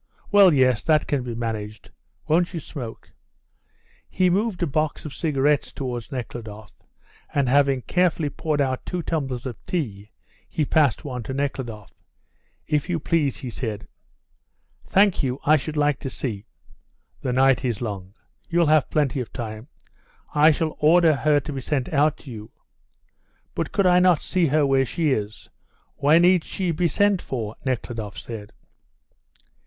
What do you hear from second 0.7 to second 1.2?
that